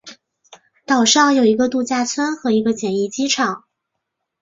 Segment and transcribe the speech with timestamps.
[0.87, 3.65] 岛上有一个度假村和一个简易机场。